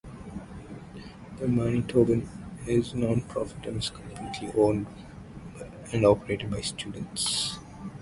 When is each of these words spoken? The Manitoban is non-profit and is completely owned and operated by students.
The 1.37 1.45
Manitoban 1.45 2.25
is 2.65 2.95
non-profit 2.95 3.67
and 3.67 3.77
is 3.77 3.91
completely 3.91 4.51
owned 4.59 4.87
and 5.93 6.03
operated 6.07 6.49
by 6.49 6.61
students. 6.61 7.59